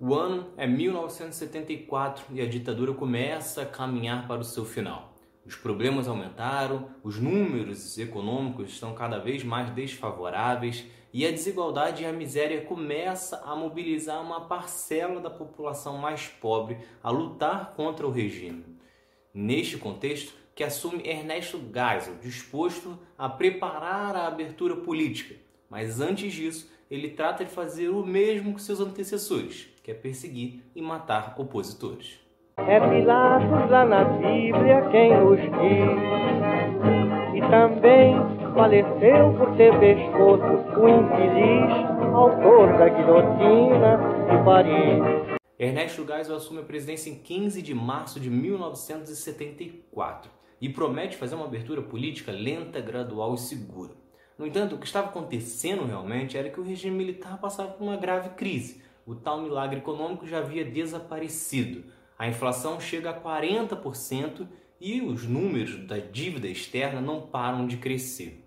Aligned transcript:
O 0.00 0.14
ano 0.14 0.52
é 0.56 0.64
1974 0.64 2.26
e 2.32 2.40
a 2.40 2.46
ditadura 2.46 2.94
começa 2.94 3.62
a 3.62 3.66
caminhar 3.66 4.28
para 4.28 4.40
o 4.40 4.44
seu 4.44 4.64
final. 4.64 5.12
Os 5.44 5.56
problemas 5.56 6.06
aumentaram, 6.06 6.88
os 7.02 7.18
números 7.18 7.98
econômicos 7.98 8.68
estão 8.68 8.94
cada 8.94 9.18
vez 9.18 9.42
mais 9.42 9.70
desfavoráveis 9.70 10.86
e 11.12 11.26
a 11.26 11.32
desigualdade 11.32 12.04
e 12.04 12.06
a 12.06 12.12
miséria 12.12 12.60
começa 12.60 13.42
a 13.44 13.56
mobilizar 13.56 14.22
uma 14.22 14.42
parcela 14.42 15.20
da 15.20 15.30
população 15.30 15.98
mais 15.98 16.28
pobre 16.28 16.78
a 17.02 17.10
lutar 17.10 17.72
contra 17.74 18.06
o 18.06 18.12
regime. 18.12 18.78
Neste 19.34 19.78
contexto, 19.78 20.32
que 20.54 20.62
assume 20.62 21.08
Ernesto 21.08 21.58
Geisel, 21.58 22.18
disposto 22.22 22.96
a 23.16 23.28
preparar 23.28 24.14
a 24.14 24.28
abertura 24.28 24.76
política, 24.76 25.34
mas 25.68 26.00
antes 26.00 26.32
disso, 26.32 26.70
ele 26.88 27.10
trata 27.10 27.44
de 27.44 27.50
fazer 27.50 27.88
o 27.88 28.06
mesmo 28.06 28.54
que 28.54 28.62
seus 28.62 28.80
antecessores, 28.80 29.68
que 29.88 29.92
é 29.92 29.94
perseguir 29.94 30.70
e 30.76 30.82
matar 30.82 31.34
opositores. 31.38 32.20
É 32.58 32.78
Pilatos 32.78 33.70
lá 33.70 33.86
na 33.86 34.04
Bíblia 34.04 34.86
quem 34.90 35.16
nos 35.16 35.40
diz, 35.40 35.50
e 37.34 37.40
também 37.48 38.14
faleceu 38.54 39.32
por 39.38 39.56
ter 39.56 39.72
pescoço 39.80 40.44
o 40.78 40.88
infeliz 40.90 41.72
autor 42.14 42.76
da 42.76 42.90
guilhotina 42.90 43.96
de 44.28 44.36
Paris. 44.44 45.00
Ernesto 45.58 46.06
Geisel 46.06 46.36
assume 46.36 46.60
a 46.60 46.64
presidência 46.64 47.08
em 47.08 47.14
15 47.14 47.62
de 47.62 47.74
março 47.74 48.20
de 48.20 48.28
1974 48.28 50.30
e 50.60 50.68
promete 50.68 51.16
fazer 51.16 51.34
uma 51.34 51.46
abertura 51.46 51.80
política 51.80 52.30
lenta, 52.30 52.78
gradual 52.78 53.32
e 53.32 53.38
segura. 53.38 53.94
No 54.36 54.46
entanto, 54.46 54.74
o 54.74 54.78
que 54.78 54.84
estava 54.84 55.08
acontecendo 55.08 55.86
realmente 55.86 56.36
era 56.36 56.50
que 56.50 56.60
o 56.60 56.62
regime 56.62 56.94
militar 56.94 57.40
passava 57.40 57.70
por 57.70 57.82
uma 57.82 57.96
grave 57.96 58.28
crise 58.36 58.86
o 59.08 59.14
tal 59.14 59.40
milagre 59.40 59.78
econômico 59.78 60.26
já 60.26 60.36
havia 60.36 60.62
desaparecido. 60.62 61.82
A 62.18 62.28
inflação 62.28 62.78
chega 62.78 63.08
a 63.08 63.18
40% 63.18 64.46
e 64.78 65.00
os 65.00 65.26
números 65.26 65.78
da 65.86 65.96
dívida 65.96 66.46
externa 66.46 67.00
não 67.00 67.22
param 67.22 67.66
de 67.66 67.78
crescer. 67.78 68.44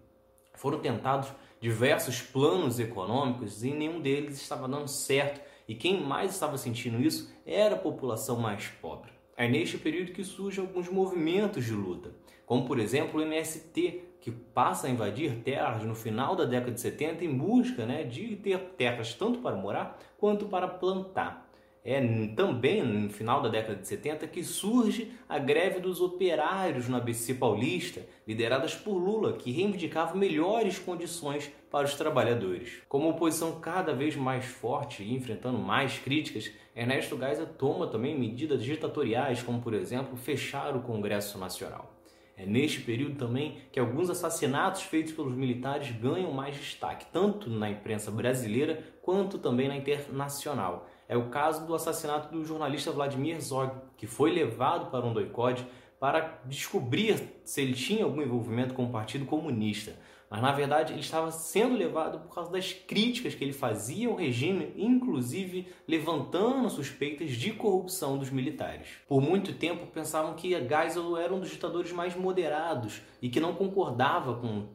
Foram 0.53 0.77
tentados 0.77 1.29
diversos 1.59 2.21
planos 2.21 2.79
econômicos 2.79 3.63
e 3.63 3.71
nenhum 3.71 3.99
deles 3.99 4.39
estava 4.39 4.67
dando 4.67 4.87
certo, 4.87 5.41
e 5.67 5.73
quem 5.73 5.99
mais 5.99 6.31
estava 6.31 6.59
sentindo 6.59 7.01
isso 7.01 7.33
era 7.43 7.73
a 7.73 7.79
população 7.79 8.39
mais 8.39 8.67
pobre. 8.67 9.11
É 9.41 9.47
neste 9.47 9.75
período 9.75 10.11
que 10.11 10.23
surgem 10.23 10.63
alguns 10.63 10.87
movimentos 10.87 11.65
de 11.65 11.73
luta, 11.73 12.11
como 12.45 12.63
por 12.63 12.77
exemplo 12.77 13.19
o 13.19 13.25
MST, 13.25 14.03
que 14.19 14.29
passa 14.29 14.85
a 14.85 14.89
invadir 14.91 15.41
terras 15.43 15.83
no 15.83 15.95
final 15.95 16.35
da 16.35 16.45
década 16.45 16.73
de 16.73 16.79
70 16.79 17.25
em 17.25 17.35
busca 17.35 17.83
né, 17.83 18.03
de 18.03 18.35
ter 18.35 18.59
terras 18.77 19.15
tanto 19.15 19.39
para 19.39 19.55
morar 19.55 19.97
quanto 20.19 20.45
para 20.45 20.67
plantar. 20.67 21.50
É 21.83 21.99
também 22.35 22.83
no 22.83 23.09
final 23.09 23.41
da 23.41 23.49
década 23.49 23.79
de 23.79 23.87
70 23.87 24.27
que 24.27 24.43
surge 24.43 25.11
a 25.27 25.39
greve 25.39 25.79
dos 25.79 25.99
operários 25.99 26.87
no 26.87 26.95
ABC 26.95 27.33
Paulista, 27.33 28.05
lideradas 28.27 28.75
por 28.75 28.93
Lula, 28.93 29.33
que 29.33 29.51
reivindicava 29.51 30.15
melhores 30.15 30.77
condições 30.77 31.51
para 31.71 31.85
os 31.85 31.95
trabalhadores. 31.95 32.83
Com 32.87 32.99
uma 32.99 33.09
oposição 33.09 33.59
cada 33.59 33.93
vez 33.93 34.15
mais 34.15 34.45
forte 34.45 35.01
e 35.01 35.15
enfrentando 35.15 35.57
mais 35.57 35.97
críticas, 35.97 36.51
Ernesto 36.75 37.17
Geisel 37.17 37.47
toma 37.47 37.87
também 37.87 38.17
medidas 38.17 38.63
ditatoriais, 38.63 39.41
como 39.41 39.59
por 39.59 39.73
exemplo 39.73 40.15
fechar 40.15 40.75
o 40.75 40.81
Congresso 40.81 41.39
Nacional. 41.39 41.97
É 42.37 42.45
neste 42.45 42.81
período 42.81 43.17
também 43.17 43.57
que 43.71 43.79
alguns 43.79 44.09
assassinatos 44.09 44.83
feitos 44.83 45.13
pelos 45.13 45.35
militares 45.35 45.91
ganham 45.91 46.31
mais 46.31 46.55
destaque, 46.55 47.05
tanto 47.11 47.49
na 47.49 47.69
imprensa 47.69 48.09
brasileira 48.09 48.83
quanto 49.01 49.37
também 49.37 49.67
na 49.67 49.75
internacional. 49.75 50.87
É 51.11 51.17
o 51.17 51.27
caso 51.27 51.67
do 51.67 51.75
assassinato 51.75 52.33
do 52.33 52.45
jornalista 52.45 52.89
Vladimir 52.89 53.37
Zog, 53.41 53.73
que 53.97 54.07
foi 54.07 54.31
levado 54.31 54.89
para 54.89 55.05
um 55.05 55.11
doicode 55.11 55.67
para 55.99 56.39
descobrir 56.45 57.41
se 57.43 57.59
ele 57.59 57.73
tinha 57.73 58.05
algum 58.05 58.21
envolvimento 58.21 58.73
com 58.73 58.85
o 58.85 58.91
Partido 58.91 59.25
Comunista. 59.25 59.93
Mas 60.29 60.41
na 60.41 60.53
verdade 60.53 60.93
ele 60.93 61.01
estava 61.01 61.29
sendo 61.29 61.75
levado 61.75 62.19
por 62.19 62.33
causa 62.33 62.49
das 62.49 62.71
críticas 62.71 63.35
que 63.35 63.43
ele 63.43 63.51
fazia 63.51 64.07
ao 64.07 64.15
regime, 64.15 64.71
inclusive 64.77 65.67
levantando 65.85 66.69
suspeitas 66.69 67.31
de 67.31 67.51
corrupção 67.51 68.17
dos 68.17 68.29
militares. 68.29 68.87
Por 69.05 69.19
muito 69.19 69.51
tempo 69.51 69.87
pensavam 69.87 70.33
que 70.33 70.51
Geisel 70.51 71.17
era 71.17 71.33
um 71.33 71.41
dos 71.41 71.49
ditadores 71.49 71.91
mais 71.91 72.15
moderados 72.15 73.01
e 73.21 73.27
que 73.27 73.41
não 73.41 73.53
concordava 73.53 74.35
com 74.35 74.69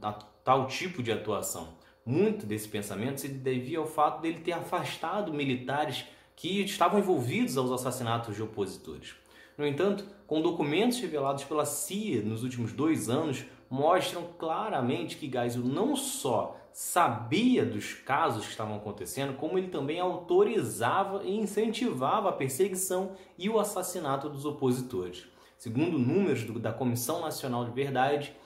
tal 0.44 0.66
tipo 0.66 1.02
de 1.02 1.10
atuação. 1.10 1.78
Muito 2.04 2.44
desse 2.44 2.68
pensamento 2.68 3.22
se 3.22 3.28
devia 3.28 3.78
ao 3.78 3.86
fato 3.86 4.20
dele 4.20 4.40
ter 4.40 4.52
afastado 4.52 5.32
militares 5.32 6.04
que 6.36 6.60
estavam 6.60 7.00
envolvidos 7.00 7.56
aos 7.56 7.72
assassinatos 7.72 8.36
de 8.36 8.42
opositores. 8.42 9.14
No 9.56 9.66
entanto, 9.66 10.04
com 10.26 10.42
documentos 10.42 11.00
revelados 11.00 11.44
pela 11.44 11.64
CIA 11.64 12.22
nos 12.22 12.42
últimos 12.42 12.72
dois 12.72 13.08
anos, 13.08 13.46
mostram 13.70 14.24
claramente 14.38 15.16
que 15.16 15.30
Geisel 15.30 15.64
não 15.64 15.96
só 15.96 16.60
sabia 16.72 17.64
dos 17.64 17.94
casos 17.94 18.44
que 18.44 18.50
estavam 18.50 18.76
acontecendo, 18.76 19.34
como 19.38 19.56
ele 19.56 19.68
também 19.68 19.98
autorizava 19.98 21.24
e 21.24 21.34
incentivava 21.34 22.28
a 22.28 22.32
perseguição 22.32 23.12
e 23.38 23.48
o 23.48 23.58
assassinato 23.58 24.28
dos 24.28 24.44
opositores. 24.44 25.26
Segundo 25.56 25.98
números 25.98 26.44
do, 26.44 26.58
da 26.58 26.74
Comissão 26.74 27.22
Nacional 27.22 27.64
de 27.64 27.70
Verdade, 27.70 28.36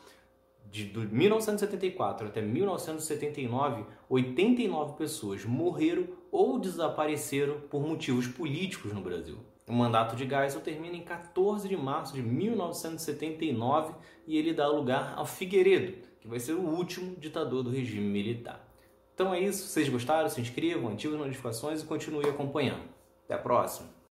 de, 0.71 0.85
de 0.85 1.07
1974 1.09 2.29
até 2.29 2.41
1979, 2.41 3.85
89 4.09 4.93
pessoas 4.97 5.45
morreram 5.45 6.07
ou 6.31 6.59
desapareceram 6.59 7.61
por 7.69 7.81
motivos 7.81 8.27
políticos 8.27 8.93
no 8.93 9.01
Brasil. 9.01 9.39
O 9.67 9.73
mandato 9.73 10.17
de 10.17 10.29
Geisel 10.29 10.61
termina 10.61 10.97
em 10.97 11.03
14 11.03 11.69
de 11.69 11.77
março 11.77 12.15
de 12.15 12.23
1979 12.23 13.95
e 14.27 14.37
ele 14.37 14.53
dá 14.53 14.67
lugar 14.67 15.15
ao 15.17 15.25
Figueiredo, 15.25 15.95
que 16.21 16.27
vai 16.27 16.41
ser 16.41 16.55
o 16.55 16.61
último 16.61 17.15
ditador 17.17 17.63
do 17.63 17.71
regime 17.71 18.09
militar. 18.09 18.69
Então 19.15 19.33
é 19.33 19.41
isso, 19.41 19.63
se 19.63 19.69
vocês 19.69 19.89
gostaram, 19.89 20.29
se 20.29 20.41
inscrevam, 20.41 20.93
ativem 20.93 21.19
as 21.19 21.27
notificações 21.27 21.83
e 21.83 21.87
continue 21.87 22.29
acompanhando. 22.29 22.83
Até 23.25 23.35
a 23.35 23.39
próxima! 23.39 24.00